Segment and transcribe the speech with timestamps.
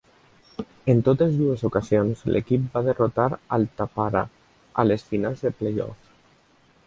[0.93, 4.25] En totes dues ocasions, l'equip va derrotar al Tappara
[4.85, 6.11] a les finals de play-off.